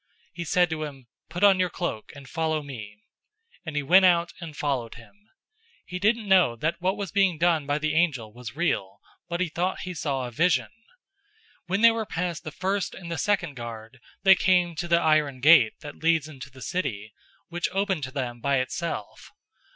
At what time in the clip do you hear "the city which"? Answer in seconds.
16.49-17.69